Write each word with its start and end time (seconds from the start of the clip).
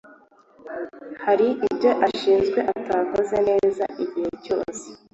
hari 1.25 1.47
ibyo 1.67 1.91
ashinzwe 2.07 2.59
atakoze 2.79 3.35
neza 3.47 3.83
igihe 4.03 4.29
cyose 4.45 4.85